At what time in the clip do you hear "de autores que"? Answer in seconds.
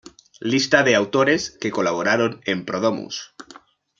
0.81-1.69